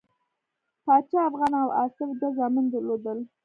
[0.85, 3.19] پاچا افغان او آصف دوه زامن درلودل.